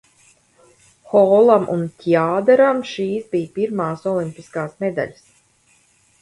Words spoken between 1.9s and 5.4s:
Tjaderam šīs bija pirmās olimpiskās medaļas.